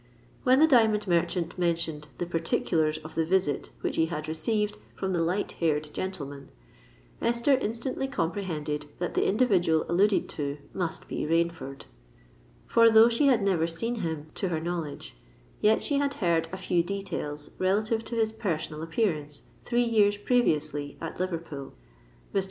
[0.41, 5.13] When the diamond merchant mentioned the particulars of the visit which he had received from
[5.13, 6.49] the light haired gentleman,
[7.21, 11.83] Esther instantly comprehended that the individual alluded to must be Rainford;
[12.65, 15.17] for though she had never seen him to her knowledge,
[15.59, 20.97] yet she had heard a few details relative to his personal appearance, three years previously,
[20.99, 21.75] at Liverpool.
[22.33, 22.39] Mr.